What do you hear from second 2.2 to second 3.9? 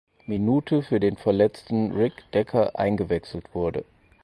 Dekker eingewechselt wurde.